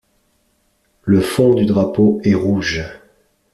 Le 1.03 1.21
fond 1.21 1.53
du 1.53 1.67
drapeau 1.67 2.21
est 2.23 2.33
rouge. 2.33 2.83